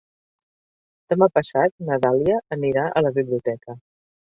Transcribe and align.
Demà 1.13 1.29
passat 1.37 1.75
na 1.91 2.01
Dàlia 2.09 2.41
anirà 2.59 2.91
a 3.03 3.09
la 3.09 3.17
biblioteca. 3.23 3.83